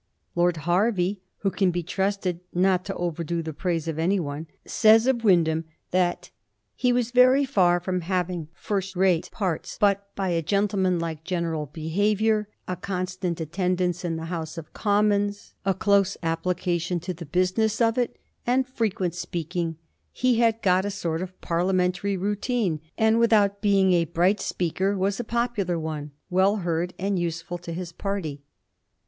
Lord 0.33 0.57
Hervey, 0.65 1.19
who 1.41 1.51
can 1.51 1.69
be 1.69 1.83
trusted 1.83 2.39
not 2.51 2.83
to 2.85 2.95
overdo 2.95 3.43
the 3.43 3.53
praise 3.53 3.87
of 3.87 3.99
any 3.99 4.19
one, 4.19 4.47
says 4.65 5.05
of 5.05 5.23
Wynd 5.23 5.45
ham 5.45 5.65
that 5.91 6.31
* 6.53 6.61
he 6.75 6.91
was 6.91 7.11
very 7.11 7.45
far 7.45 7.79
from 7.79 8.01
having 8.01 8.47
first 8.55 8.95
rate 8.95 9.25
Digiti 9.25 9.25
zed 9.27 9.31
by 9.37 9.37
Google 9.37 9.67
1728 9.69 9.69
SIR 9.69 9.69
WILLIAM 9.69 9.69
WYNDHAM. 9.69 9.69
379 9.77 9.77
parts, 9.77 9.77
but 9.77 10.15
by 10.15 10.29
a 10.29 10.41
gentleman 10.41 10.99
like 10.99 11.23
general 11.23 11.65
behaviour, 11.67 12.47
a 12.67 12.75
constant 12.75 13.39
attendance 13.41 14.03
in 14.03 14.15
the 14.15 14.25
House 14.25 14.57
of 14.57 14.73
Commons, 14.73 15.53
a 15.63 15.75
close 15.75 16.17
application 16.23 16.99
to 16.99 17.13
the 17.13 17.25
business 17.27 17.79
of 17.79 17.99
it, 17.99 18.17
and 18.47 18.65
frequent 18.67 19.13
speaking, 19.13 19.77
he 20.11 20.39
had 20.39 20.63
got 20.63 20.83
a 20.83 20.89
sort 20.89 21.21
of 21.21 21.39
Parliamentary 21.41 22.17
routine, 22.17 22.81
and 22.97 23.19
without 23.19 23.61
being 23.61 23.93
a 23.93 24.05
bright 24.05 24.39
speaker 24.39 24.97
was 24.97 25.19
a 25.19 25.23
popular 25.23 25.77
one, 25.77 26.09
well 26.31 26.55
heard, 26.65 26.95
and 26.97 27.19
useful 27.19 27.59
to 27.59 27.71
his 27.71 27.91
party.' 27.91 28.41